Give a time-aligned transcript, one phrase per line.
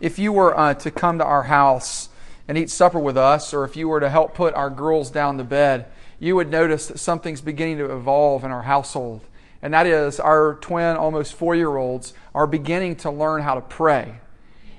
[0.00, 2.08] if you were uh, to come to our house
[2.48, 5.38] and eat supper with us, or if you were to help put our girls down
[5.38, 5.86] to bed,
[6.18, 9.22] you would notice that something's beginning to evolve in our household.
[9.62, 13.60] And that is, our twin, almost four year olds are beginning to learn how to
[13.60, 14.20] pray.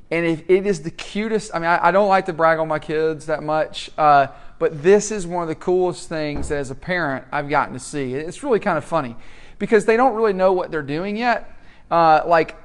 [0.10, 1.52] And it, it is the cutest.
[1.54, 4.28] I mean, I, I, don't like to brag on my kids that much, uh,
[4.60, 7.80] but this is one of the coolest things that as a parent I've gotten to
[7.80, 8.14] see.
[8.14, 9.16] It's really kind of funny
[9.58, 11.50] because they don't really know what they're doing yet.
[11.92, 12.56] Uh, like,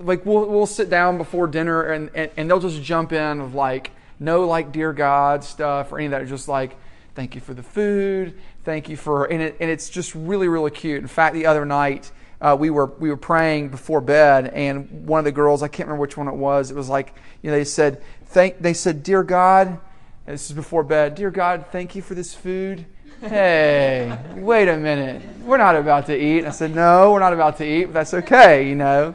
[0.00, 3.54] like we'll, we'll sit down before dinner and, and, and they'll just jump in of
[3.54, 6.26] like, no like dear God stuff or any of that.
[6.28, 6.76] Just like,
[7.14, 10.70] thank you for the food, thank you for, and, it, and it's just really, really
[10.70, 11.00] cute.
[11.00, 15.18] In fact, the other night, uh, we were we were praying before bed, and one
[15.18, 16.70] of the girls, I can't remember which one it was.
[16.70, 19.78] It was like you know they said thank they said dear God,
[20.26, 21.14] this is before bed.
[21.14, 22.84] Dear God, thank you for this food.
[23.26, 26.44] Hey, wait a minute, we're not about to eat.
[26.44, 27.86] I said no, we're not about to eat.
[27.86, 29.14] But that's okay, you know.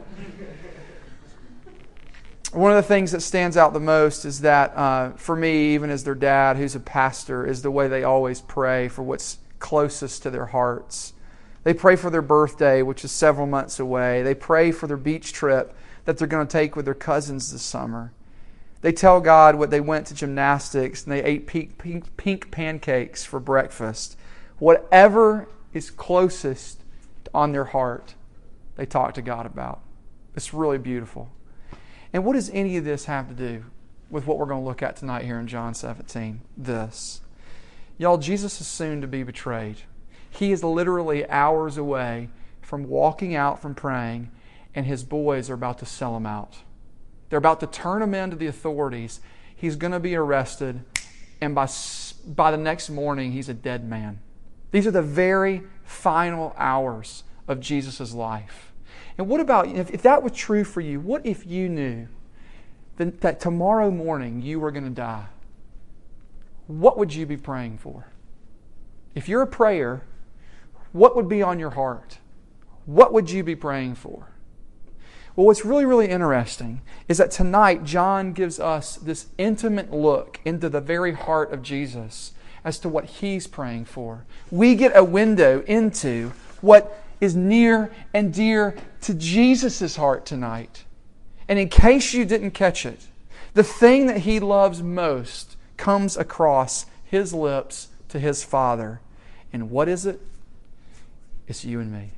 [2.52, 5.90] One of the things that stands out the most is that uh, for me, even
[5.90, 10.24] as their dad, who's a pastor, is the way they always pray for what's closest
[10.24, 11.12] to their hearts.
[11.62, 14.24] They pray for their birthday, which is several months away.
[14.24, 15.72] They pray for their beach trip
[16.04, 18.10] that they're going to take with their cousins this summer.
[18.82, 23.24] They tell God what they went to gymnastics and they ate pink, pink, pink pancakes
[23.24, 24.16] for breakfast.
[24.58, 26.82] Whatever is closest
[27.34, 28.14] on their heart,
[28.76, 29.80] they talk to God about.
[30.34, 31.30] It's really beautiful.
[32.12, 33.64] And what does any of this have to do
[34.08, 36.40] with what we're going to look at tonight here in John 17?
[36.56, 37.20] This.
[37.98, 39.76] Y'all, Jesus is soon to be betrayed.
[40.30, 42.30] He is literally hours away
[42.62, 44.30] from walking out from praying,
[44.74, 46.58] and his boys are about to sell him out.
[47.30, 49.20] They're about to turn him in to the authorities.
[49.54, 50.82] He's going to be arrested,
[51.40, 51.68] and by,
[52.26, 54.20] by the next morning, he's a dead man.
[54.72, 58.72] These are the very final hours of Jesus' life.
[59.16, 62.08] And what about, if, if that was true for you, what if you knew
[62.96, 65.26] that, that tomorrow morning you were going to die?
[66.66, 68.06] What would you be praying for?
[69.14, 70.04] If you're a prayer,
[70.92, 72.18] what would be on your heart?
[72.86, 74.28] What would you be praying for?
[75.36, 80.68] Well, what's really, really interesting is that tonight John gives us this intimate look into
[80.68, 82.32] the very heart of Jesus
[82.64, 84.24] as to what he's praying for.
[84.50, 90.84] We get a window into what is near and dear to Jesus' heart tonight.
[91.48, 93.06] And in case you didn't catch it,
[93.54, 99.00] the thing that he loves most comes across his lips to his Father.
[99.52, 100.20] And what is it?
[101.48, 102.12] It's you and me.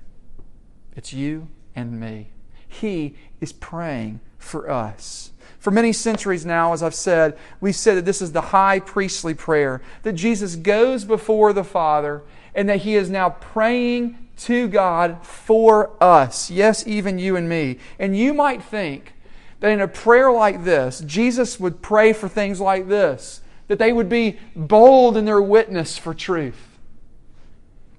[0.95, 2.29] It's you and me.
[2.73, 5.31] He is praying for us.
[5.59, 9.35] For many centuries now, as I've said, we've said that this is the high priestly
[9.35, 12.23] prayer, that Jesus goes before the Father
[12.55, 16.51] and that He is now praying to God for us.
[16.51, 17.79] Yes, even you and me.
[17.99, 19.15] And you might think
[19.61, 23.93] that in a prayer like this, Jesus would pray for things like this, that they
[23.93, 26.73] would be bold in their witness for truth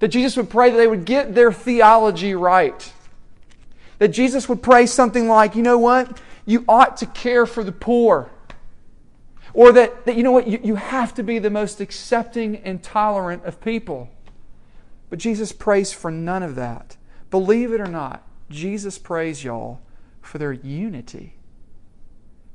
[0.03, 2.91] that Jesus would pray that they would get their theology right.
[4.03, 6.19] That Jesus would pray something like, you know what?
[6.45, 8.29] You ought to care for the poor.
[9.53, 10.45] Or that, that you know what?
[10.45, 14.09] You, you have to be the most accepting and tolerant of people.
[15.09, 16.97] But Jesus prays for none of that.
[17.31, 19.79] Believe it or not, Jesus prays, y'all,
[20.19, 21.37] for their unity.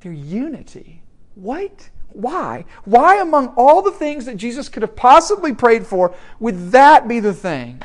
[0.00, 1.00] Their unity.
[1.34, 1.88] What?
[2.08, 2.66] Why?
[2.84, 7.20] Why, among all the things that Jesus could have possibly prayed for, would that be
[7.20, 7.80] the thing?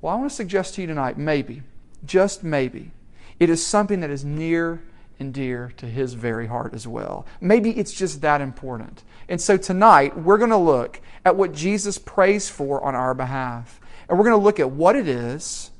[0.00, 1.60] Well, I want to suggest to you tonight maybe,
[2.04, 2.92] just maybe,
[3.38, 4.82] it is something that is near
[5.20, 7.26] and dear to his very heart as well.
[7.40, 9.02] Maybe it's just that important.
[9.28, 13.80] And so tonight, we're going to look at what Jesus prays for on our behalf.
[14.08, 15.70] And we're going to look at what it is.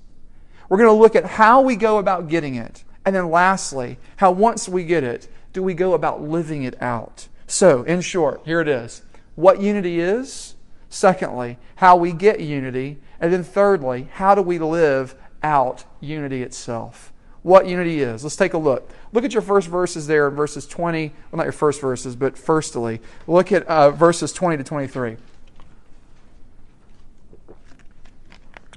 [0.69, 2.85] We're going to look at how we go about getting it.
[3.05, 7.29] And then lastly, how once we get it, do we go about living it out?
[7.47, 9.03] So, in short, here it is
[9.35, 10.57] what unity is.
[10.91, 12.99] Secondly, how we get unity.
[13.21, 17.13] And then thirdly, how do we live out unity itself?
[17.43, 18.25] What unity is.
[18.25, 18.91] Let's take a look.
[19.13, 21.09] Look at your first verses there, in verses 20.
[21.09, 25.17] Well, not your first verses, but firstly, look at uh, verses 20 to 23.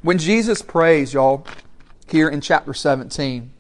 [0.04, 1.46] When Jesus prays, y'all,
[2.10, 3.52] here in chapter 17,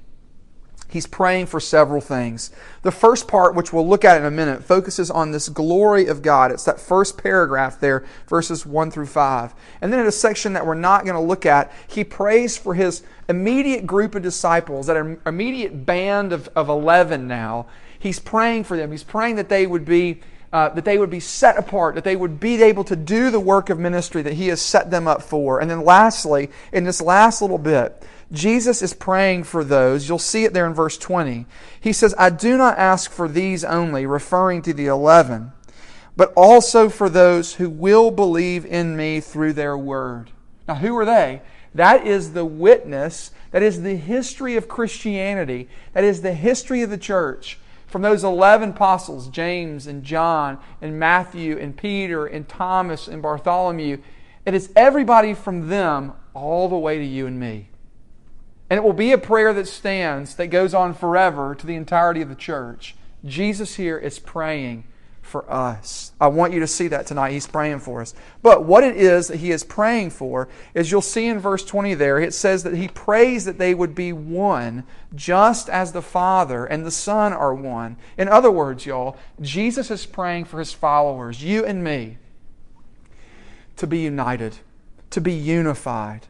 [0.91, 2.51] he's praying for several things.
[2.81, 6.21] The first part, which we'll look at in a minute, focuses on this glory of
[6.21, 6.51] God.
[6.51, 9.53] It's that first paragraph there, verses 1 through 5.
[9.81, 12.73] And then in a section that we're not going to look at, he prays for
[12.73, 17.67] his immediate group of disciples, that immediate band of, of 11 now.
[17.97, 18.91] He's praying for them.
[18.91, 20.21] He's praying that they would be
[20.53, 23.39] uh, that they would be set apart, that they would be able to do the
[23.39, 25.61] work of ministry that He has set them up for.
[25.61, 30.07] And then lastly, in this last little bit, Jesus is praying for those.
[30.07, 31.45] You'll see it there in verse 20.
[31.79, 35.51] He says, I do not ask for these only, referring to the eleven,
[36.15, 40.31] but also for those who will believe in me through their word.
[40.67, 41.41] Now, who are they?
[41.75, 46.89] That is the witness, that is the history of Christianity, that is the history of
[46.89, 47.57] the church.
[47.87, 53.97] From those 11 apostles, James and John and Matthew and Peter and Thomas and Bartholomew,
[54.45, 57.67] it is everybody from them all the way to you and me.
[58.71, 62.21] And it will be a prayer that stands, that goes on forever to the entirety
[62.21, 62.95] of the church.
[63.25, 64.85] Jesus here is praying
[65.21, 66.13] for us.
[66.21, 67.33] I want you to see that tonight.
[67.33, 68.13] He's praying for us.
[68.41, 71.95] But what it is that he is praying for is you'll see in verse 20
[71.95, 76.65] there, it says that he prays that they would be one, just as the Father
[76.65, 77.97] and the Son are one.
[78.17, 82.19] In other words, y'all, Jesus is praying for his followers, you and me,
[83.75, 84.59] to be united,
[85.09, 86.27] to be unified.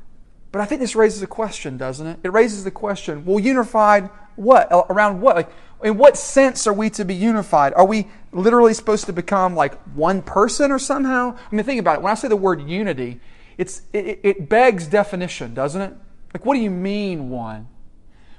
[0.52, 2.20] But I think this raises a question, doesn't it?
[2.24, 4.68] It raises the question well, unified what?
[4.72, 5.36] Around what?
[5.36, 5.52] Like,
[5.84, 7.74] in what sense are we to be unified?
[7.74, 11.38] Are we literally supposed to become like one person or somehow?
[11.52, 12.02] I mean, think about it.
[12.02, 13.20] When I say the word unity,
[13.58, 15.94] it's, it, it begs definition, doesn't it?
[16.34, 17.68] Like, what do you mean one?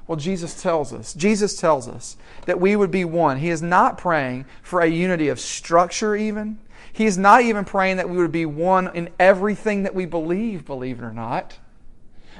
[0.07, 1.15] Well, Jesus tells us.
[1.15, 2.17] Jesus tells us
[2.47, 3.39] that we would be one.
[3.39, 6.59] He is not praying for a unity of structure, even.
[6.93, 10.65] He is not even praying that we would be one in everything that we believe,
[10.65, 11.59] believe it or not.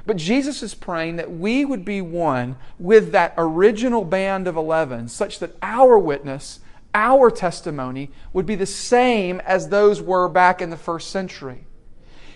[0.05, 5.07] But Jesus is praying that we would be one with that original band of 11,
[5.07, 6.59] such that our witness,
[6.93, 11.65] our testimony, would be the same as those were back in the first century.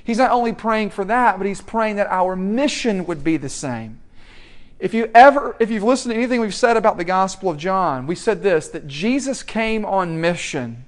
[0.04, 3.50] He's not only praying for that, but he's praying that our mission would be the
[3.50, 4.00] same.
[4.80, 8.08] If you ever, if you've listened to anything we've said about the Gospel of John,
[8.08, 10.86] we said this that Jesus came on mission.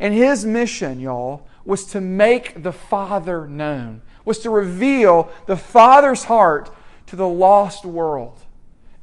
[0.00, 6.24] And his mission, y'all, was to make the Father known was to reveal the Father's
[6.24, 6.70] heart
[7.06, 8.38] to the lost world.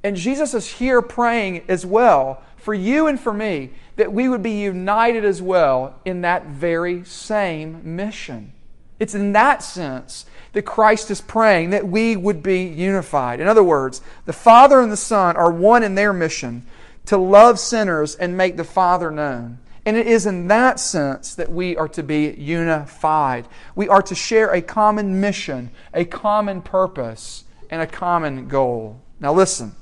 [0.03, 4.43] And Jesus is here praying as well for you and for me that we would
[4.43, 8.53] be united as well in that very same mission.
[8.97, 13.39] It's in that sense that Christ is praying that we would be unified.
[13.39, 16.65] In other words, the Father and the Son are one in their mission
[17.05, 19.59] to love sinners and make the Father known.
[19.89, 23.47] And it is in that sense that we are to be unified.
[23.73, 29.01] We are to share a common mission, a common purpose, and a common goal.
[29.19, 29.75] Now, listen,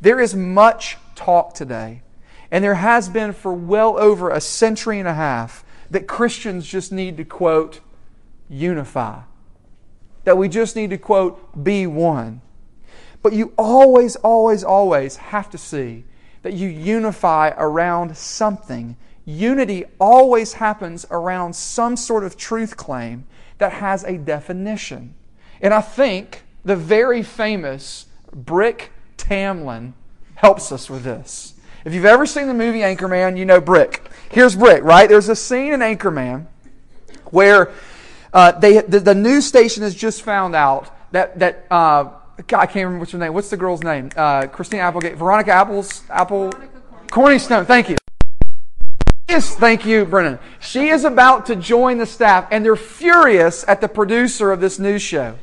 [0.00, 2.02] there is much talk today,
[2.52, 6.92] and there has been for well over a century and a half, that Christians just
[6.92, 7.80] need to, quote,
[8.48, 9.22] unify.
[10.22, 12.42] That we just need to, quote, be one.
[13.22, 16.04] But you always, always, always have to see
[16.42, 18.96] that you unify around something
[19.28, 23.26] unity always happens around some sort of truth claim
[23.58, 25.14] that has a definition.
[25.60, 29.92] And I think the very famous Brick Tamland
[30.36, 31.54] helps us with this.
[31.84, 34.08] If you've ever seen the movie Anchorman, you know Brick.
[34.30, 35.08] Here's Brick, right?
[35.08, 36.46] There's a scene in Anchorman
[37.26, 37.72] where
[38.32, 42.04] uh, they, the, the, news station has just found out that, that uh,
[42.46, 43.34] God, I can't remember what's her name.
[43.34, 44.10] What's the girl's name?
[44.16, 45.16] Uh, Christine Applegate.
[45.16, 46.02] Veronica Apples?
[46.08, 46.52] Apple?
[47.08, 47.66] Corningstone.
[47.66, 47.97] Thank you
[49.28, 50.38] is, thank you, Brennan.
[50.58, 54.78] She is about to join the staff, and they're furious at the producer of this
[54.78, 55.36] news show.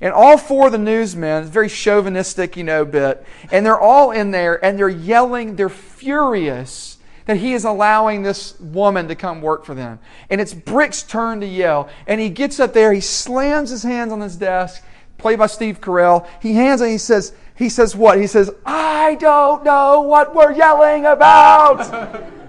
[0.00, 4.32] And all four of the newsmen, very chauvinistic, you know, bit, and they're all in
[4.32, 9.64] there and they're yelling, they're furious that he is allowing this woman to come work
[9.64, 10.00] for them.
[10.28, 11.88] And it's Brick's turn to yell.
[12.08, 14.82] And he gets up there, he slams his hands on his desk,
[15.18, 16.26] played by Steve Carell.
[16.40, 18.18] He hands and he says, he says what?
[18.18, 22.32] He says, I don't know what we're yelling about.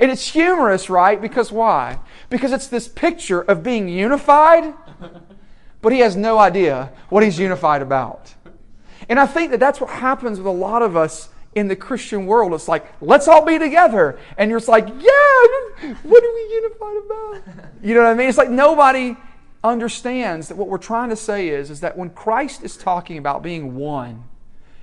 [0.00, 1.20] And it's humorous, right?
[1.20, 2.00] Because why?
[2.30, 4.74] Because it's this picture of being unified,
[5.82, 8.34] but he has no idea what he's unified about.
[9.08, 12.26] And I think that that's what happens with a lot of us in the Christian
[12.26, 12.54] world.
[12.54, 14.18] It's like, let's all be together.
[14.38, 17.42] And you're just like, yeah, what are we unified about?
[17.82, 18.28] You know what I mean?
[18.28, 19.16] It's like nobody
[19.62, 23.42] understands that what we're trying to say is, is that when Christ is talking about
[23.42, 24.24] being one,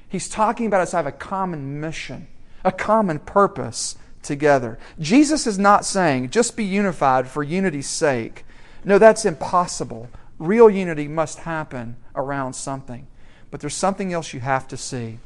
[0.08, 2.28] he's talking about us have a common mission,
[2.64, 4.78] a common purpose, together.
[5.00, 8.46] Jesus is not saying just be unified for unity's sake.
[8.84, 10.10] No, that's impossible.
[10.40, 13.08] Real unity must happen around something.
[13.50, 15.20] But there's something else you have to see.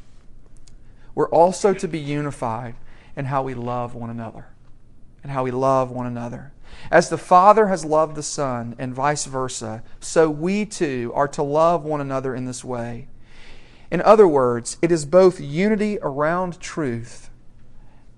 [1.16, 2.76] We're also to be unified
[3.16, 4.48] in how we love one another.
[5.24, 6.52] And how we love one another.
[6.90, 11.44] As the Father has loved the Son, and vice versa, so we too are to
[11.44, 13.08] love one another in this way.
[13.92, 17.30] In other words, it is both unity around truth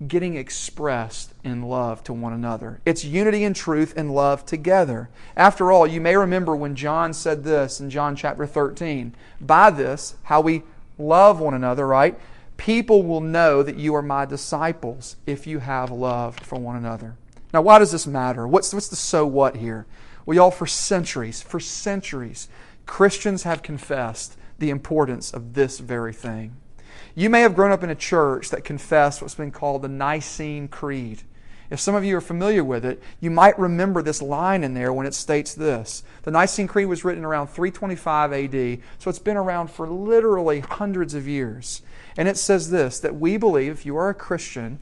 [0.08, 2.80] getting expressed in love to one another.
[2.84, 5.08] It's unity and truth and love together.
[5.36, 10.16] After all, you may remember when John said this in John chapter 13 By this,
[10.24, 10.62] how we
[10.98, 12.18] love one another, right?
[12.56, 17.16] People will know that you are my disciples if you have love for one another.
[17.52, 18.46] Now, why does this matter?
[18.46, 19.86] What's, what's the so what here?
[20.26, 22.48] Well, y'all, for centuries, for centuries,
[22.86, 26.56] Christians have confessed the importance of this very thing.
[27.14, 30.68] You may have grown up in a church that confessed what's been called the Nicene
[30.68, 31.22] Creed.
[31.70, 34.92] If some of you are familiar with it, you might remember this line in there
[34.92, 36.02] when it states this.
[36.22, 41.14] The Nicene Creed was written around 325 AD, so it's been around for literally hundreds
[41.14, 41.82] of years.
[42.16, 44.78] And it says this that we believe, if you are a Christian,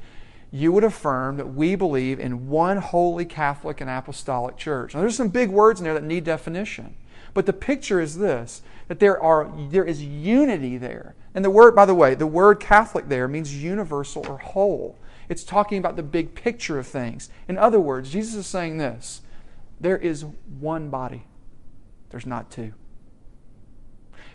[0.50, 4.94] you would affirm that we believe in one holy Catholic and Apostolic Church.
[4.94, 6.94] Now, there's some big words in there that need definition.
[7.32, 11.14] But the picture is this that there, are, there is unity there.
[11.34, 14.98] And the word, by the way, the word Catholic there means universal or whole.
[15.28, 17.30] It's talking about the big picture of things.
[17.48, 19.22] In other words, Jesus is saying this
[19.80, 20.24] there is
[20.60, 21.24] one body,
[22.10, 22.74] there's not two.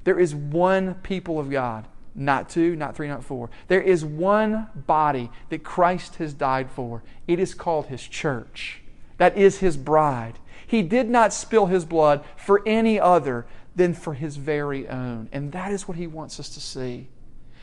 [0.03, 3.49] There is one people of God, not two, not three, not four.
[3.67, 7.03] There is one body that Christ has died for.
[7.27, 8.81] It is called His church.
[9.17, 10.39] That is His bride.
[10.65, 13.45] He did not spill His blood for any other
[13.77, 15.29] than for His very own.
[15.31, 17.07] And that is what He wants us to see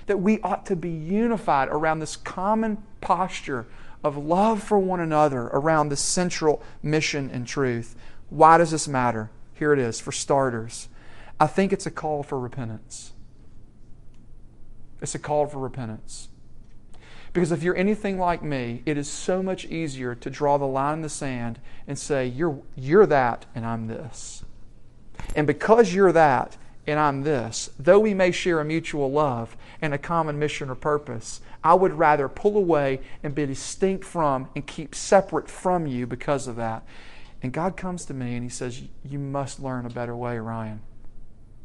[0.07, 3.67] that we ought to be unified around this common posture
[4.03, 7.97] of love for one another around the central mission and truth.
[8.29, 9.31] Why does this matter?
[9.55, 10.01] Here it is.
[10.01, 10.89] For starters,
[11.41, 13.13] I think it's a call for repentance.
[15.01, 16.29] It's a call for repentance.
[17.33, 20.95] Because if you're anything like me, it is so much easier to draw the line
[20.95, 24.45] in the sand and say, You're, you're that and I'm this.
[25.35, 29.93] And because you're that and I'm this, though we may share a mutual love, and
[29.93, 31.43] a common mission or purpose.
[31.63, 36.47] I would rather pull away and be distinct from and keep separate from you because
[36.47, 36.85] of that.
[37.43, 40.81] And God comes to me and He says, You must learn a better way, Ryan.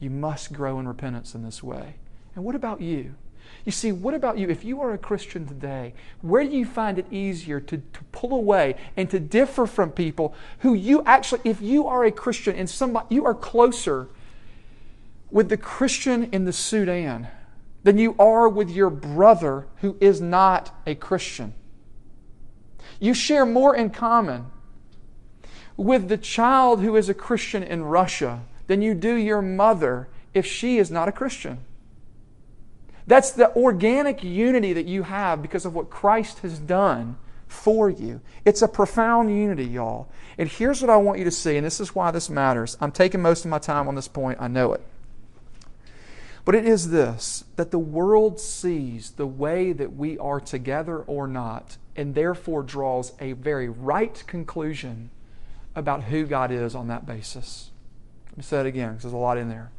[0.02, 1.96] You must grow in repentance in this way.
[2.36, 3.16] And what about you?
[3.66, 4.50] You see, what about you?
[4.50, 8.34] If you are a Christian today, where do you find it easier to, to pull
[8.34, 12.70] away and to differ from people who you actually, if you are a Christian and
[12.70, 14.08] somebody, you are closer
[15.32, 17.28] with the Christian in the Sudan
[17.84, 21.54] than you are with your brother who is not a Christian.
[23.00, 24.48] You share more in common
[25.78, 30.46] with the child who is a Christian in Russia than you do your mother if
[30.46, 31.60] she is not a Christian.
[33.10, 38.22] That's the organic unity that you have because of what Christ has done for you.
[38.46, 40.10] It's a profound unity, y'all.
[40.38, 42.78] And here's what I want you to see, and this is why this matters.
[42.80, 44.86] I'm taking most of my time on this point, I know it.
[46.46, 51.28] But it is this that the world sees the way that we are together or
[51.28, 55.10] not, and therefore draws a very right conclusion
[55.76, 57.72] about who God is on that basis.
[58.30, 59.72] Let me say it again because there's a lot in there.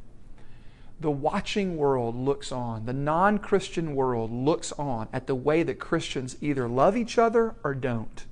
[1.00, 5.80] The watching world looks on, the non Christian world looks on at the way that
[5.80, 8.26] Christians either love each other or don't,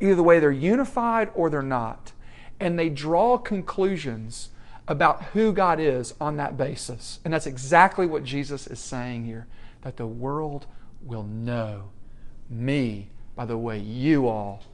[0.00, 2.12] either the way they're unified or they're not.
[2.58, 4.50] And they draw conclusions
[4.88, 7.20] about who God is on that basis.
[7.24, 9.46] And that's exactly what Jesus is saying here
[9.82, 10.66] that the world
[11.02, 11.90] will know
[12.48, 14.64] me by the way you all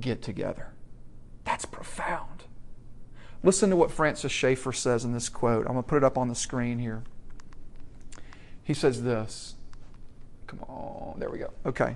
[0.00, 0.72] get together.
[1.44, 2.35] That's profound.
[3.46, 5.66] Listen to what Francis Schaeffer says in this quote.
[5.66, 7.04] I'm going to put it up on the screen here.
[8.64, 9.54] He says this.
[10.48, 11.52] Come on, there we go.
[11.64, 11.94] Okay.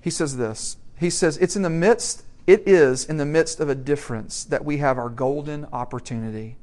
[0.00, 0.76] He says this.
[0.98, 4.64] He says, It's in the midst, it is in the midst of a difference that
[4.64, 6.56] we have our golden opportunity.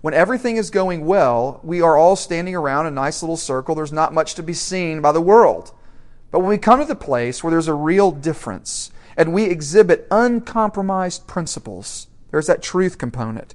[0.00, 3.74] When everything is going well, we are all standing around a nice little circle.
[3.74, 5.72] There's not much to be seen by the world.
[6.30, 10.08] But when we come to the place where there's a real difference and we exhibit
[10.10, 13.54] uncompromised principles, there's that truth component,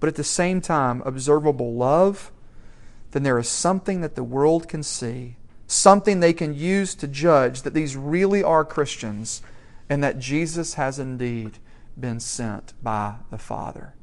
[0.00, 2.30] but at the same time, observable love,
[3.12, 7.62] then there is something that the world can see, something they can use to judge
[7.62, 9.40] that these really are Christians
[9.88, 11.58] and that Jesus has indeed
[11.98, 13.94] been sent by the Father.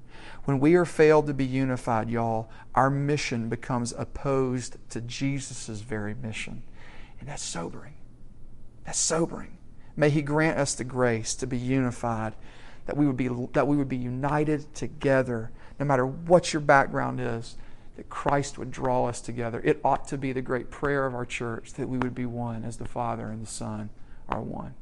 [0.46, 6.16] When we are failed to be unified, y'all, our mission becomes opposed to Jesus' very
[6.16, 6.64] mission.
[7.20, 7.94] And that's sobering.
[8.86, 9.58] That's sobering.
[9.96, 12.34] May He grant us the grace to be unified,
[12.86, 17.20] that we would be, that we would be united together, no matter what your background
[17.20, 17.56] is,
[17.96, 19.62] that Christ would draw us together.
[19.64, 22.64] It ought to be the great prayer of our church that we would be one
[22.64, 23.90] as the Father and the Son
[24.30, 24.74] are one.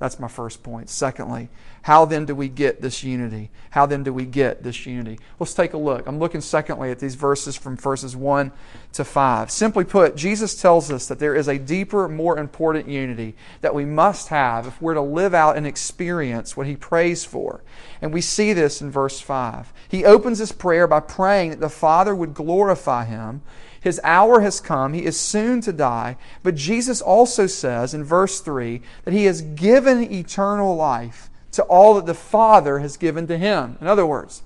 [0.00, 0.88] That's my first point.
[0.88, 1.50] Secondly,
[1.82, 3.50] how then do we get this unity?
[3.68, 5.18] How then do we get this unity?
[5.38, 6.06] Let's take a look.
[6.06, 8.50] I'm looking secondly at these verses from verses 1
[8.94, 9.50] to 5.
[9.50, 13.84] Simply put, Jesus tells us that there is a deeper, more important unity that we
[13.84, 17.62] must have if we're to live out and experience what he prays for.
[18.00, 19.70] And we see this in verse 5.
[19.88, 23.42] He opens his prayer by praying that the Father would glorify him
[23.80, 24.92] his hour has come.
[24.92, 26.16] He is soon to die.
[26.42, 31.94] But Jesus also says in verse 3 that he has given eternal life to all
[31.94, 33.78] that the Father has given to him.
[33.80, 34.42] In other words,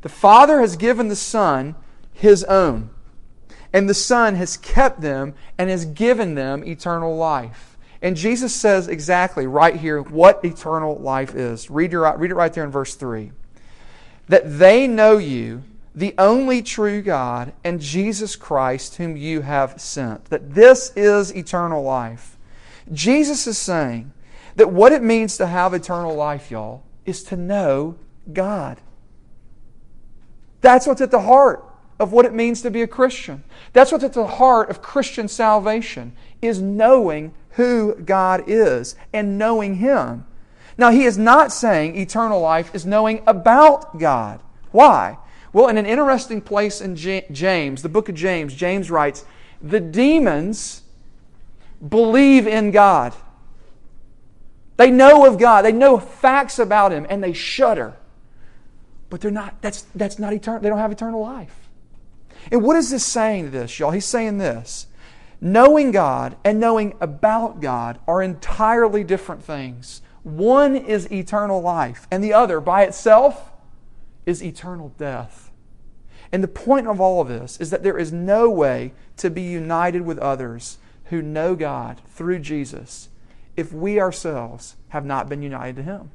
[0.00, 1.74] the Father has given the Son
[2.12, 2.90] his own,
[3.72, 7.76] and the Son has kept them and has given them eternal life.
[8.02, 11.70] And Jesus says exactly right here what eternal life is.
[11.70, 13.30] Read, your, read it right there in verse 3.
[14.28, 15.62] That they know you,
[15.94, 20.26] the only true God, and Jesus Christ, whom you have sent.
[20.26, 22.36] That this is eternal life.
[22.92, 24.12] Jesus is saying
[24.56, 27.96] that what it means to have eternal life, y'all, is to know
[28.32, 28.80] God.
[30.60, 31.64] That's what's at the heart
[31.98, 33.42] of what it means to be a Christian.
[33.72, 39.76] That's what's at the heart of Christian salvation is knowing who God is and knowing
[39.76, 40.26] him.
[40.78, 44.40] Now, he is not saying eternal life is knowing about God.
[44.70, 45.18] Why?
[45.52, 49.24] Well, in an interesting place in James, the book of James, James writes,
[49.60, 50.82] the demons
[51.86, 53.14] believe in God.
[54.76, 55.62] They know of God.
[55.62, 57.96] They know facts about Him and they shudder.
[59.10, 60.62] But they're not, that's, that's not eternal.
[60.62, 61.68] They don't have eternal life.
[62.50, 63.90] And what is this saying to this, y'all?
[63.90, 64.86] He's saying this.
[65.40, 70.00] Knowing God and knowing about God are entirely different things.
[70.22, 73.49] One is eternal life, and the other, by itself,
[74.26, 75.50] is eternal death.
[76.32, 79.42] And the point of all of this is that there is no way to be
[79.42, 83.08] united with others who know God through Jesus
[83.56, 86.10] if we ourselves have not been united to Him.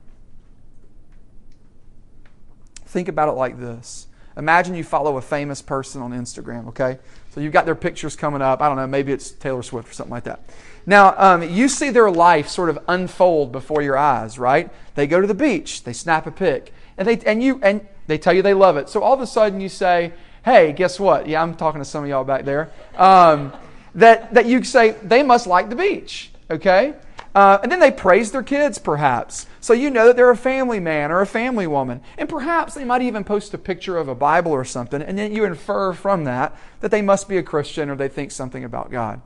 [2.86, 4.08] Think about it like this.
[4.38, 7.00] Imagine you follow a famous person on Instagram, okay?
[7.32, 8.62] So you've got their pictures coming up.
[8.62, 10.42] I don't know, maybe it's Taylor Swift or something like that.
[10.86, 14.70] Now, um, you see their life sort of unfold before your eyes, right?
[14.96, 18.18] They go to the beach, they snap a pic, and they and you and they
[18.18, 18.90] tell you they love it.
[18.90, 21.28] So all of a sudden you say, hey, guess what?
[21.28, 22.72] Yeah, I'm talking to some of y'all back there.
[22.96, 23.54] Um,
[23.96, 26.94] that, that you say, they must like the beach, okay?
[27.34, 29.46] Uh, and then they praise their kids, perhaps.
[29.60, 32.02] So you know that they're a family man or a family woman.
[32.18, 35.34] And perhaps they might even post a picture of a Bible or something, and then
[35.34, 38.92] you infer from that that they must be a Christian or they think something about
[38.92, 39.22] God.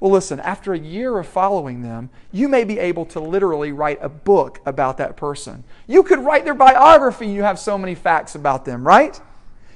[0.00, 3.98] Well, listen, after a year of following them, you may be able to literally write
[4.00, 5.62] a book about that person.
[5.86, 9.20] You could write their biography, you have so many facts about them, right?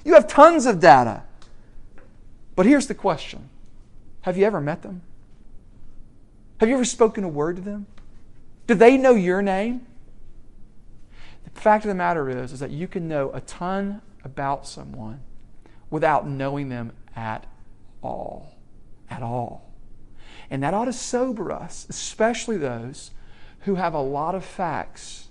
[0.03, 1.25] You have tons of data.
[2.57, 3.51] But here's the question
[4.23, 5.03] Have you ever met them?
[6.59, 7.87] Have you ever spoken a word to them?
[8.67, 9.87] Do they know your name?
[11.53, 15.21] The fact of the matter is, is that you can know a ton about someone
[15.91, 17.47] without knowing them at
[18.03, 18.57] all.
[19.11, 19.64] At all.
[20.51, 23.11] And that ought to sober us, especially those
[23.61, 25.29] who have a lot of facts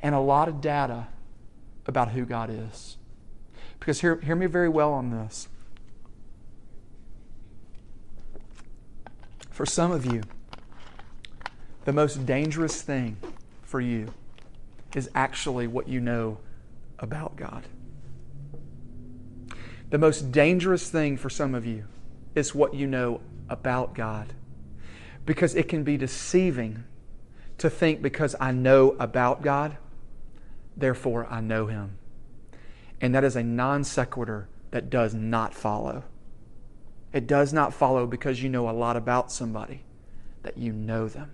[0.00, 1.08] and a lot of data
[1.86, 2.96] about who God is.
[3.78, 5.48] Because hear, hear me very well on this.
[9.50, 10.22] For some of you,
[11.84, 13.16] the most dangerous thing
[13.62, 14.14] for you
[14.94, 16.38] is actually what you know
[16.98, 17.64] about God.
[19.90, 21.84] The most dangerous thing for some of you
[22.34, 23.20] is what you know
[23.52, 24.32] about God.
[25.24, 26.84] Because it can be deceiving
[27.58, 29.76] to think because I know about God,
[30.76, 31.98] therefore I know Him.
[33.00, 36.04] And that is a non sequitur that does not follow.
[37.12, 39.84] It does not follow because you know a lot about somebody
[40.42, 41.30] that you know them.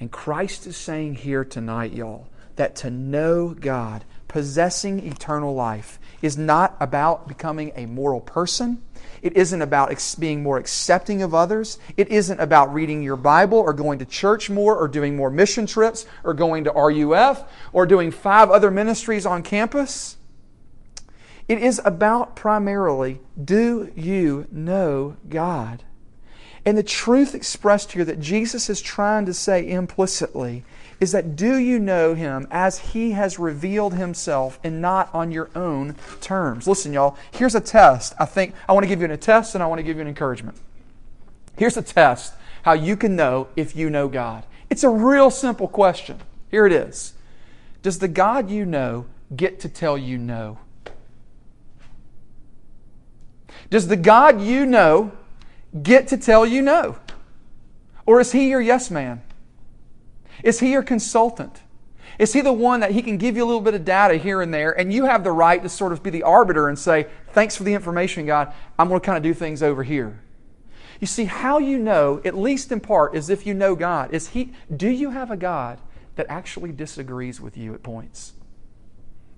[0.00, 6.36] And Christ is saying here tonight, y'all, that to know God, possessing eternal life, is
[6.36, 8.82] not about becoming a moral person.
[9.22, 11.78] It isn't about being more accepting of others.
[11.96, 15.66] It isn't about reading your Bible or going to church more or doing more mission
[15.66, 20.16] trips or going to RUF or doing five other ministries on campus.
[21.46, 25.84] It is about primarily do you know God?
[26.66, 30.64] And the truth expressed here that Jesus is trying to say implicitly
[31.04, 35.50] is that do you know him as he has revealed himself and not on your
[35.54, 36.66] own terms?
[36.66, 38.14] Listen, y'all, here's a test.
[38.18, 40.00] I think I want to give you a test and I want to give you
[40.00, 40.56] an encouragement.
[41.58, 44.46] Here's a test how you can know if you know God.
[44.70, 46.20] It's a real simple question.
[46.50, 47.12] Here it is
[47.82, 49.04] Does the God you know
[49.36, 50.56] get to tell you no?
[53.68, 55.12] Does the God you know
[55.82, 56.96] get to tell you no?
[58.06, 59.20] Or is he your yes man?
[60.42, 61.62] Is He your consultant?
[62.18, 64.40] Is He the one that He can give you a little bit of data here
[64.40, 67.06] and there, and you have the right to sort of be the arbiter and say,
[67.32, 68.52] Thanks for the information, God.
[68.78, 70.20] I'm going to kind of do things over here.
[71.00, 74.14] You see, how you know, at least in part, is if you know God.
[74.14, 75.80] Is He, do you have a God
[76.16, 78.34] that actually disagrees with you at points?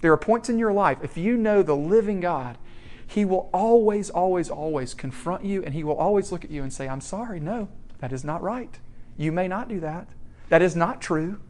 [0.01, 2.59] There are points in your life, if you know the living God,
[3.07, 6.73] He will always, always, always confront you and He will always look at you and
[6.73, 8.79] say, I'm sorry, no, that is not right.
[9.17, 10.09] You may not do that.
[10.49, 11.41] That is not true.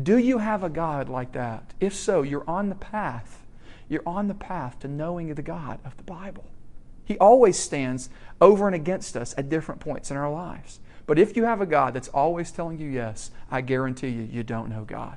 [0.00, 1.74] Do you have a God like that?
[1.80, 3.44] If so, you're on the path.
[3.88, 6.44] You're on the path to knowing the God of the Bible.
[7.04, 10.80] He always stands over and against us at different points in our lives.
[11.06, 14.42] But if you have a God that's always telling you yes, I guarantee you, you
[14.42, 15.16] don't know God.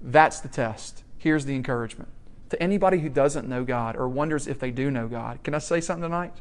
[0.00, 1.04] That's the test.
[1.18, 2.08] Here's the encouragement.
[2.50, 5.58] To anybody who doesn't know God or wonders if they do know God, can I
[5.58, 6.32] say something tonight?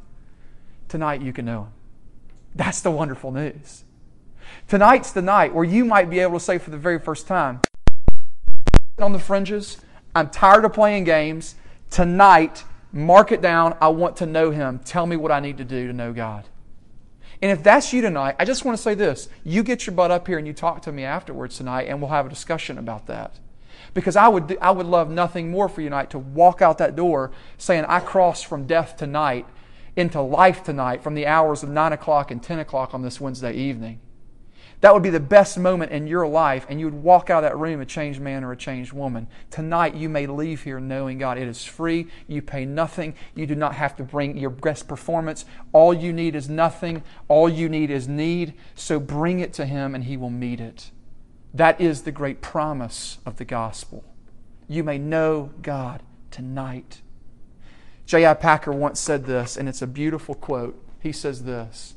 [0.88, 1.72] Tonight you can know Him.
[2.56, 3.84] That's the wonderful news.
[4.68, 7.62] Tonight's the night where you might be able to say for the very first time,
[9.00, 9.80] on the fringes,
[10.16, 11.56] I'm tired of playing games.
[11.92, 13.78] Tonight, mark it down.
[13.80, 14.80] I want to know Him.
[14.80, 16.46] Tell me what I need to do to know God.
[17.42, 19.30] And if that's you tonight, I just want to say this.
[19.44, 22.10] You get your butt up here and you talk to me afterwards tonight, and we'll
[22.10, 23.40] have a discussion about that.
[23.94, 26.96] Because I would, I would love nothing more for you tonight to walk out that
[26.96, 29.46] door saying, I crossed from death tonight
[29.96, 33.54] into life tonight from the hours of 9 o'clock and 10 o'clock on this Wednesday
[33.54, 34.00] evening.
[34.82, 37.50] That would be the best moment in your life, and you would walk out of
[37.50, 39.28] that room a changed man or a changed woman.
[39.50, 41.40] Tonight, you may leave here knowing God.
[41.40, 42.08] It is free.
[42.28, 43.16] You pay nothing.
[43.34, 45.46] You do not have to bring your best performance.
[45.74, 47.04] All you need is nothing.
[47.28, 48.54] All you need is need.
[48.76, 50.92] So bring it to Him, and He will meet it.
[51.56, 54.04] That is the great promise of the gospel.
[54.68, 57.02] You may know God tonight.
[58.06, 58.36] J.I.
[58.36, 60.80] Packer once said this, and it's a beautiful quote.
[61.02, 61.96] He says this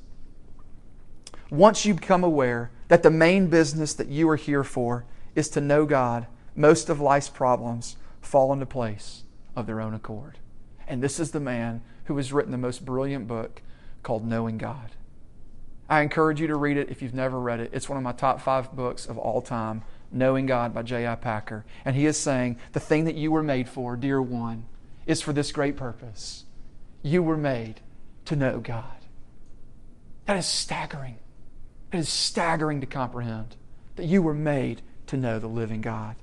[1.51, 5.61] Once you become aware that the main business that you are here for is to
[5.61, 9.25] know God, most of life's problems fall into place
[9.57, 10.39] of their own accord.
[10.87, 13.63] And this is the man who has written the most brilliant book
[14.03, 14.91] called Knowing God.
[15.89, 17.71] I encourage you to read it if you've never read it.
[17.73, 19.83] It's one of my top five books of all time,
[20.13, 21.15] Knowing God by J.I.
[21.17, 21.65] Packer.
[21.85, 24.67] And he is saying the thing that you were made for, dear one,
[25.07, 26.45] is for this great purpose.
[27.03, 27.81] You were made
[28.27, 28.85] to know God.
[30.27, 31.19] That is staggering.
[31.93, 33.57] It is staggering to comprehend
[33.97, 36.17] that you were made to know the living God.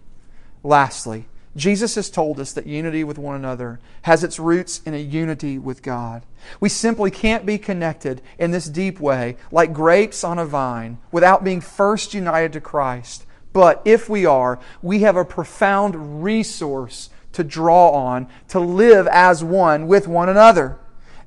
[0.64, 1.26] Lastly,
[1.58, 5.58] Jesus has told us that unity with one another has its roots in a unity
[5.58, 6.24] with God.
[6.60, 11.44] We simply can't be connected in this deep way, like grapes on a vine, without
[11.44, 13.26] being first united to Christ.
[13.54, 19.44] But if we are, we have a profound resource to draw on to live as
[19.44, 20.78] one with one another.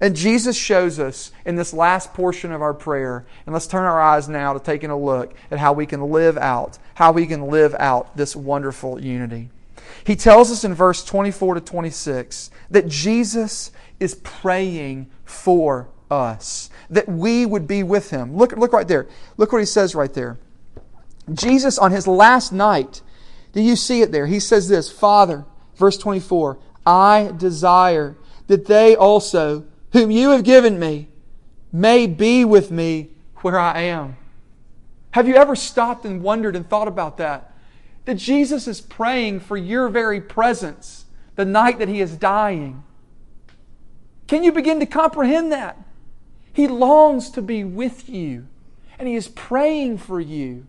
[0.01, 4.01] And Jesus shows us in this last portion of our prayer, and let's turn our
[4.01, 7.49] eyes now to taking a look at how we can live out, how we can
[7.49, 9.51] live out this wonderful unity.
[10.05, 17.09] He tells us in verse 24 to 26 that Jesus is praying for us, that
[17.09, 18.37] we would be with him.
[18.37, 19.07] Look, look right there.
[19.37, 20.39] Look what he says right there.
[21.33, 23.03] Jesus, on his last night,
[23.53, 24.27] do you see it there?
[24.27, 25.45] He says this Father,
[25.77, 31.09] verse 24, I desire that they also, whom you have given me,
[31.73, 34.17] may be with me where I am.
[35.13, 37.51] Have you ever stopped and wondered and thought about that?
[38.11, 41.05] that Jesus is praying for your very presence
[41.37, 42.83] the night that he is dying.
[44.27, 45.79] Can you begin to comprehend that?
[46.53, 48.49] He longs to be with you,
[48.99, 50.67] and he is praying for you.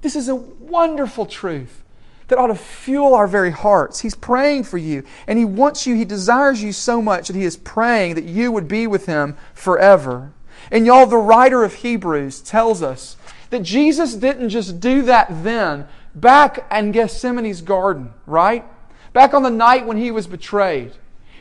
[0.00, 1.83] This is a wonderful truth
[2.28, 4.00] that ought to fuel our very hearts.
[4.00, 7.44] He's praying for you, and he wants you, he desires you so much that he
[7.44, 10.32] is praying that you would be with him forever.
[10.70, 13.16] And y'all, the writer of Hebrews tells us
[13.50, 18.64] that Jesus didn't just do that then, back in Gethsemane's garden, right?
[19.12, 20.92] Back on the night when he was betrayed.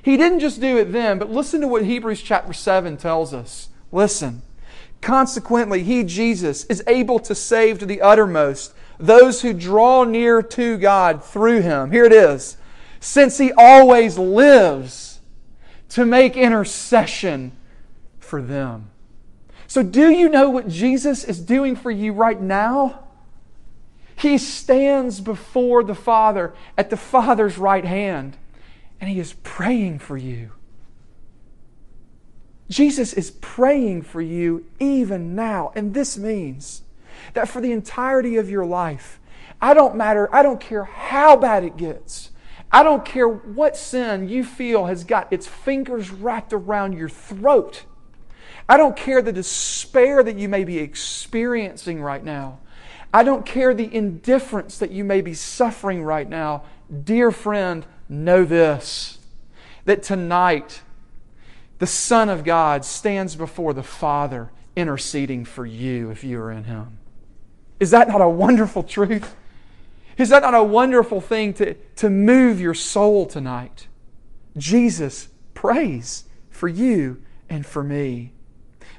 [0.02, 3.70] He didn't just do it then, but listen to what Hebrews chapter 7 tells us.
[3.92, 4.42] Listen.
[5.02, 8.74] Consequently, he, Jesus, is able to save to the uttermost
[9.06, 11.92] those who draw near to God through him.
[11.92, 12.58] Here it is.
[13.00, 15.20] Since he always lives
[15.90, 17.52] to make intercession
[18.20, 18.90] for them.
[19.68, 23.04] So, do you know what Jesus is doing for you right now?
[24.16, 28.38] He stands before the Father at the Father's right hand,
[29.02, 30.52] and He is praying for you.
[32.70, 35.72] Jesus is praying for you even now.
[35.76, 36.84] And this means
[37.34, 39.20] that for the entirety of your life,
[39.62, 42.32] I don't matter, I don't care how bad it gets.
[42.72, 47.86] I don't care what sin you feel has got its fingers wrapped around your throat.
[48.68, 52.60] I don't care the despair that you may be experiencing right now.
[53.14, 56.64] I don't care the indifference that you may be suffering right now.
[57.04, 59.20] Dear friend, know this
[59.86, 60.82] that tonight
[61.80, 66.64] the Son of God stands before the Father interceding for you if you are in
[66.64, 66.98] Him.
[67.80, 69.36] Is that not a wonderful truth?
[70.18, 73.88] Is that not a wonderful thing to, to move your soul tonight?
[74.58, 78.32] Jesus prays for you and for me.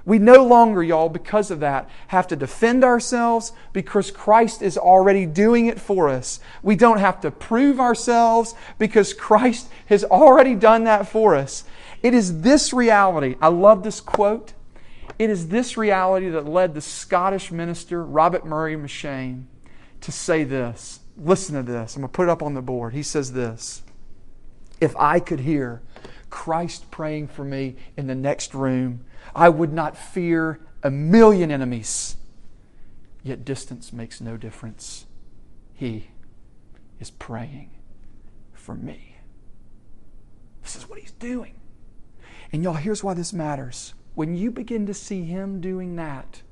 [0.07, 5.25] We no longer, y'all, because of that, have to defend ourselves because Christ is already
[5.25, 6.41] doing it for us.
[6.63, 11.65] We don't have to prove ourselves because Christ has already done that for us.
[12.03, 13.37] It is this reality.
[13.41, 14.53] I love this quote.
[15.19, 19.45] It is this reality that led the Scottish minister, Robert Murray M'Cheyne,
[20.01, 21.01] to say this.
[21.17, 21.95] Listen to this.
[21.95, 22.95] I'm going to put it up on the board.
[22.95, 23.83] He says this
[24.81, 25.83] If I could hear
[26.31, 32.17] Christ praying for me in the next room, I would not fear a million enemies.
[33.23, 35.07] Yet distance makes no difference.
[35.73, 36.09] He
[37.01, 37.71] is praying
[38.53, 39.17] for me.
[40.63, 41.55] This is what he's doing.
[42.53, 43.95] And y'all, here's why this matters.
[44.15, 46.43] When you begin to see him doing that,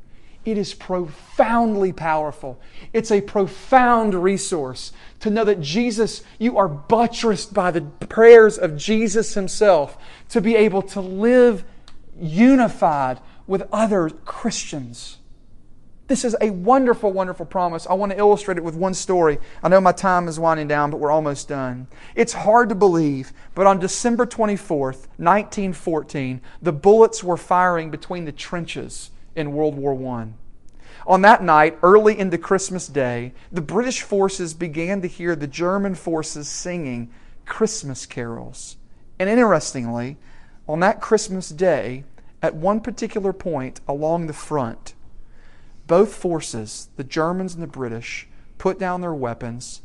[0.45, 2.61] it is profoundly powerful.
[2.93, 8.77] It's a profound resource to know that Jesus, you are buttressed by the prayers of
[8.77, 9.97] Jesus himself
[10.31, 11.65] to be able to live
[12.21, 15.19] unified with other Christians.
[16.13, 17.87] This is a wonderful, wonderful promise.
[17.87, 19.39] I want to illustrate it with one story.
[19.63, 21.87] I know my time is winding down, but we're almost done.
[22.15, 28.33] It's hard to believe, but on December 24th, 1914, the bullets were firing between the
[28.33, 30.27] trenches in World War I.
[31.07, 35.95] On that night, early into Christmas Day, the British forces began to hear the German
[35.95, 37.11] forces singing
[37.47, 38.77] Christmas carols.
[39.19, 40.19] And interestingly,
[40.69, 42.05] on that Christmas day,
[42.43, 44.93] at one particular point along the front,
[45.93, 48.27] both forces, the Germans and the British,
[48.57, 49.83] put down their weapons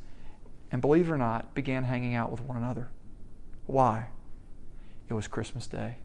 [0.71, 2.87] and, believe it or not, began hanging out with one another.
[3.65, 4.07] Why?
[5.09, 5.97] It was Christmas Day.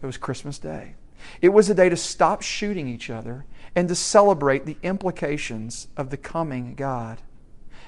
[0.00, 0.94] It was Christmas Day.
[1.42, 6.10] It was a day to stop shooting each other and to celebrate the implications of
[6.10, 7.18] the coming God.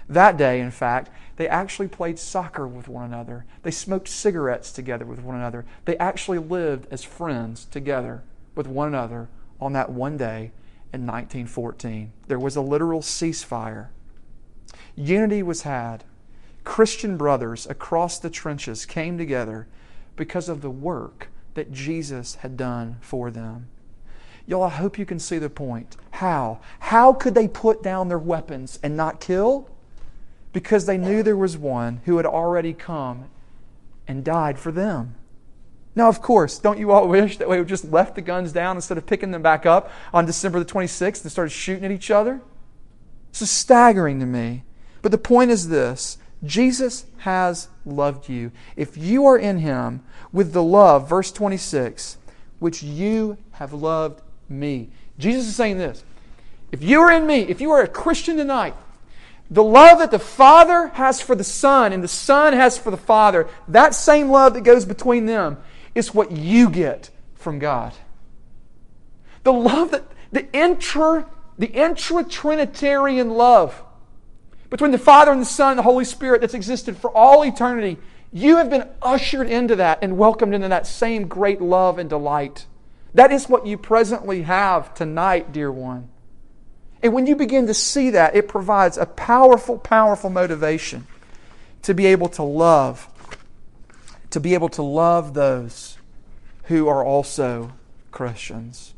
[0.08, 3.44] That day, in fact, they actually played soccer with one another.
[3.62, 5.66] They smoked cigarettes together with one another.
[5.85, 8.24] They actually lived as friends together
[8.56, 9.28] with one another
[9.61, 10.50] on that one day
[10.92, 12.12] in 1914.
[12.28, 13.88] There was a literal ceasefire.
[14.94, 16.05] Unity was had.
[16.64, 19.66] Christian brothers across the trenches came together
[20.16, 23.68] because of the work that Jesus had done for them.
[24.46, 25.96] Y'all, I hope you can see the point.
[26.12, 26.61] How?
[26.81, 29.68] How could they put down their weapons and not kill?
[30.52, 33.31] Because they knew there was one who had already come
[34.07, 35.14] and died for them.
[35.94, 38.76] Now, of course, don't you all wish that we would just left the guns down
[38.76, 42.11] instead of picking them back up on December the 26th and started shooting at each
[42.11, 42.40] other?
[43.33, 44.64] This is staggering to me.
[45.00, 48.52] But the point is this Jesus has loved you.
[48.76, 50.02] If you are in Him
[50.33, 52.18] with the love, verse 26,
[52.59, 54.90] which you have loved me.
[55.18, 56.05] Jesus is saying this.
[56.70, 58.74] If you are in me, if you are a Christian tonight,
[59.50, 62.96] the love that the Father has for the Son and the Son has for the
[62.96, 65.59] Father, that same love that goes between them,
[65.94, 67.92] is what you get from God.
[69.44, 71.26] The love that the intra
[71.59, 73.83] the intra-trinitarian love
[74.70, 77.98] between the Father and the Son and the Holy Spirit that's existed for all eternity,
[78.33, 82.66] you have been ushered into that and welcomed into that same great love and delight.
[83.12, 86.09] That is what you presently have tonight, dear one.
[87.02, 91.07] And when you begin to see that, it provides a powerful, powerful motivation
[91.83, 93.09] to be able to love
[94.32, 95.98] to be able to love those
[96.64, 97.72] who are also
[98.10, 98.94] Christians.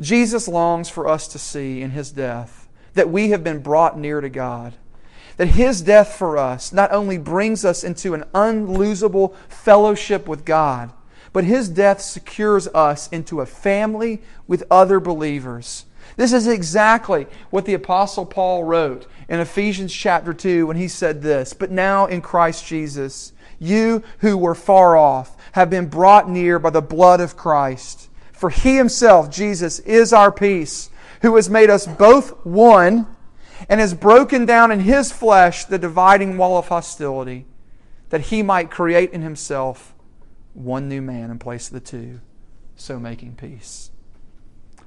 [0.00, 4.20] Jesus longs for us to see in his death that we have been brought near
[4.20, 4.74] to God.
[5.36, 10.92] That his death for us not only brings us into an unlosable fellowship with God,
[11.32, 15.86] but his death secures us into a family with other believers.
[16.16, 21.22] This is exactly what the Apostle Paul wrote in Ephesians chapter 2 when he said
[21.22, 23.32] this But now in Christ Jesus,
[23.64, 28.08] you who were far off have been brought near by the blood of Christ.
[28.32, 30.90] For he himself, Jesus, is our peace,
[31.22, 33.06] who has made us both one
[33.68, 37.46] and has broken down in his flesh the dividing wall of hostility,
[38.10, 39.94] that he might create in himself
[40.52, 42.20] one new man in place of the two,
[42.76, 43.90] so making peace.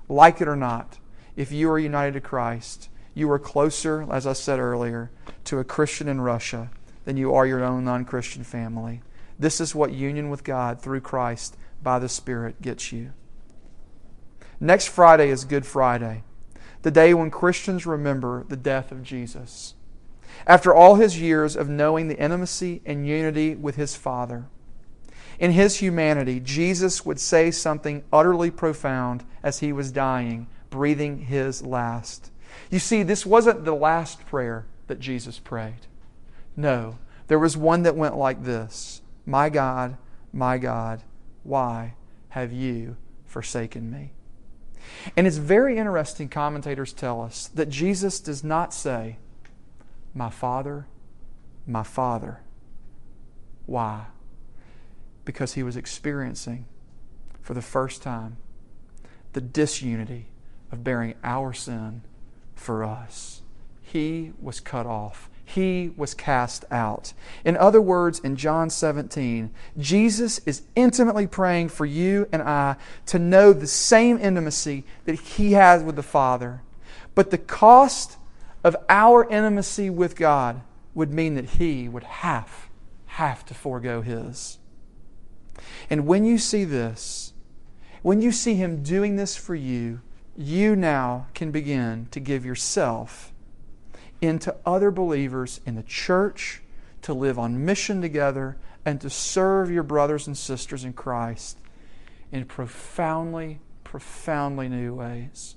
[0.08, 1.00] Like it or not,
[1.36, 5.10] if you are united to Christ, you are closer, as I said earlier,
[5.46, 6.70] to a Christian in Russia
[7.08, 9.02] than you are your own non Christian family.
[9.40, 13.14] This is what union with God through Christ by the Spirit gets you.
[14.60, 16.24] Next Friday is Good Friday.
[16.82, 19.74] the day when Christians remember the death of Jesus.
[20.46, 24.48] After all his years of knowing the intimacy and unity with his Father,
[25.40, 31.62] in his humanity, Jesus would say something utterly profound as he was dying, breathing his
[31.62, 32.32] last.
[32.70, 35.87] You see, this wasn't the last prayer that Jesus prayed.
[36.58, 39.96] No, there was one that went like this My God,
[40.34, 41.04] my God,
[41.44, 41.94] why
[42.30, 44.12] have you forsaken me?
[45.16, 49.18] And it's very interesting, commentators tell us, that Jesus does not say,
[50.14, 50.88] My Father,
[51.66, 52.40] my Father.
[53.66, 54.06] Why?
[55.26, 56.66] Because he was experiencing
[57.42, 58.38] for the first time
[59.34, 60.28] the disunity
[60.72, 62.02] of bearing our sin
[62.56, 63.42] for us.
[63.82, 67.14] He was cut off he was cast out.
[67.46, 73.18] In other words, in John 17, Jesus is intimately praying for you and I to
[73.18, 76.64] know the same intimacy that he has with the Father.
[77.16, 78.18] But the cost
[78.62, 80.62] of our intimacy with God
[80.94, 82.68] would mean that he would have,
[83.06, 84.60] have to forego his.
[85.90, 87.32] And when you see this,
[88.02, 90.02] when you see him doing this for you,
[90.36, 93.32] you now can begin to give yourself
[94.22, 96.62] into other believers in the church,
[97.04, 101.58] to live on mission together, and to serve your brothers and sisters in Christ
[102.32, 105.56] in profoundly, profoundly new ways.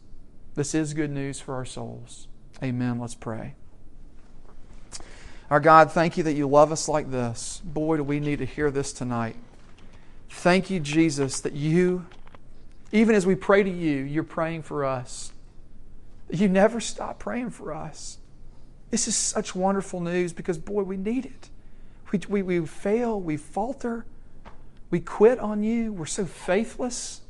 [0.54, 2.28] This is good news for our souls.
[2.62, 2.98] Amen.
[2.98, 3.54] Let's pray.
[5.50, 7.60] Our God, thank you that you love us like this.
[7.64, 9.36] Boy, do we need to hear this tonight.
[10.28, 12.06] Thank you, Jesus, that you,
[12.92, 15.32] even as we pray to you, you're praying for us.
[16.30, 18.18] You never stop praying for us.
[18.90, 21.48] This is such wonderful news because, boy, we need it.
[22.10, 24.04] We, we, we fail, we falter,
[24.90, 27.20] we quit on you, we're so faithless,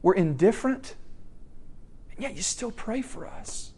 [0.00, 0.94] we're indifferent,
[2.12, 3.72] and yet you still pray for us.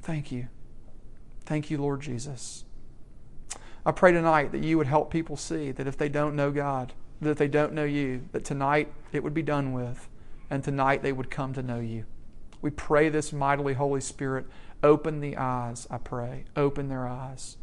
[0.00, 0.48] Thank you.
[1.44, 2.64] Thank you, Lord Jesus.
[3.84, 6.94] I pray tonight that you would help people see that if they don't know God,
[7.20, 10.08] that they don't know you, that tonight it would be done with,
[10.48, 12.04] and tonight they would come to know you.
[12.62, 14.46] We pray this mightily, Holy Spirit.
[14.82, 16.44] Open the eyes, I pray.
[16.56, 17.56] Open their eyes.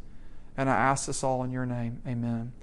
[0.58, 2.02] And I ask this all in your name.
[2.08, 2.54] Amen.